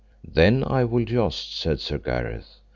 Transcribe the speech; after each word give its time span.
Then 0.27 0.61
will 0.61 0.97
I 1.01 1.03
joust, 1.03 1.55
said 1.55 1.79
Sir 1.79 1.99
Gareth. 1.99 2.59